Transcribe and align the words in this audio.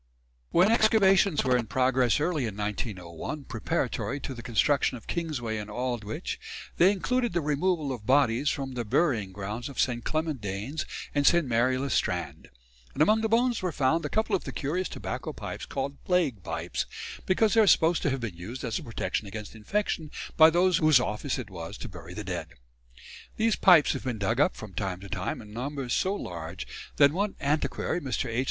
When 0.49 0.71
excavations 0.71 1.43
were 1.43 1.55
in 1.55 1.67
progress 1.67 2.19
early 2.19 2.47
in 2.47 2.57
1901, 2.57 3.43
preparatory 3.43 4.19
to 4.21 4.33
the 4.33 4.41
construction 4.41 4.97
of 4.97 5.05
Kingsway 5.05 5.57
and 5.57 5.69
Aldwych, 5.69 6.37
they 6.77 6.91
included 6.91 7.33
the 7.33 7.39
removal 7.41 7.91
of 7.93 8.03
bodies 8.07 8.49
from 8.49 8.71
the 8.73 8.83
burying 8.83 9.31
grounds 9.31 9.69
of 9.69 9.79
St. 9.79 10.03
Clement 10.03 10.41
Danes 10.41 10.87
and 11.13 11.27
St. 11.27 11.45
Mary 11.45 11.77
le 11.77 11.91
Strand; 11.91 12.49
and 12.95 13.03
among 13.03 13.21
the 13.21 13.29
bones 13.29 13.61
were 13.61 13.71
found 13.71 14.03
a 14.03 14.09
couple 14.09 14.35
of 14.35 14.43
the 14.43 14.51
curious 14.51 14.89
tobacco 14.89 15.33
pipes 15.33 15.67
called 15.67 16.03
"plague 16.03 16.41
pipes," 16.41 16.87
because 17.27 17.53
they 17.53 17.61
are 17.61 17.67
supposed 17.67 18.01
to 18.01 18.09
have 18.09 18.21
been 18.21 18.35
used 18.35 18.63
as 18.63 18.79
a 18.79 18.83
protection 18.83 19.27
against 19.27 19.53
infection 19.53 20.09
by 20.35 20.49
those 20.49 20.77
whose 20.77 20.99
office 20.99 21.37
it 21.37 21.51
was 21.51 21.77
to 21.77 21.87
bury 21.87 22.15
the 22.15 22.23
dead. 22.23 22.47
These 23.37 23.55
pipes 23.55 23.93
have 23.93 24.05
been 24.05 24.17
dug 24.17 24.39
up 24.39 24.55
from 24.55 24.73
time 24.73 24.99
to 25.01 25.09
time 25.09 25.43
in 25.43 25.53
numbers 25.53 25.93
so 25.93 26.15
large 26.15 26.65
that 26.95 27.11
one 27.11 27.35
antiquary, 27.39 28.01
Mr. 28.01 28.27
H. 28.27 28.39